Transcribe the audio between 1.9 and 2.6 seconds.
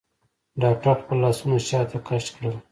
کښ کړل.